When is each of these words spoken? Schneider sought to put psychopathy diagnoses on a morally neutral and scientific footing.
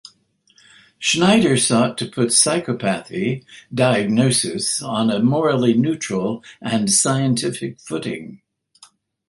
Schneider 0.97 1.55
sought 1.57 1.95
to 1.99 2.07
put 2.09 2.29
psychopathy 2.29 3.45
diagnoses 3.71 4.81
on 4.81 5.11
a 5.11 5.19
morally 5.19 5.75
neutral 5.75 6.43
and 6.59 6.91
scientific 6.91 7.79
footing. 7.79 8.41